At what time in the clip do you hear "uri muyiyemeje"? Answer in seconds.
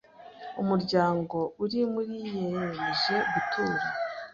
1.63-3.15